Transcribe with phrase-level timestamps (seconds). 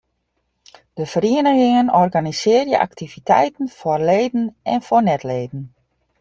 [0.93, 5.63] De ferieningen organisearje aktiviteiten foar leden en foar net-leden.